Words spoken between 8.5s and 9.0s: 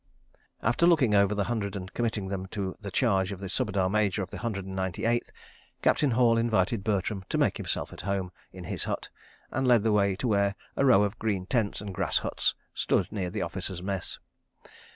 in his